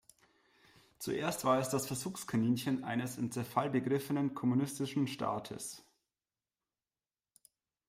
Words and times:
Zuerst 0.97 1.45
war 1.45 1.59
es 1.59 1.69
das 1.69 1.85
Versuchskaninchen 1.85 2.83
eines 2.83 3.19
im 3.19 3.29
Zerfall 3.31 3.69
begriffenen 3.69 4.33
kommunistischen 4.33 5.05
Staates. 5.07 5.83